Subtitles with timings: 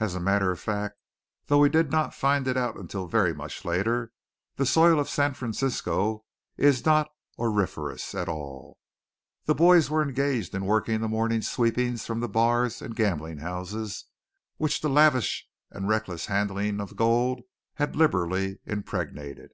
[0.00, 0.96] As a matter of fact,
[1.46, 4.10] though we did not find it out until very much later,
[4.56, 6.24] the soil of San Francisco
[6.56, 8.76] is not auriferous at all.
[9.44, 14.06] The boys were engaged in working the morning's sweepings from the bars and gambling houses
[14.56, 17.42] which the lavish and reckless handling of gold
[17.74, 19.52] had liberally impregnated.